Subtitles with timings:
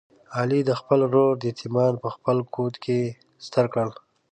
[0.37, 2.99] علي د خپل ورور یتیمان په خپل کوت کې
[3.45, 3.91] ستر کړل.